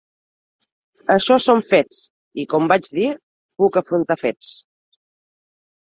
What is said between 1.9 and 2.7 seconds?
i, com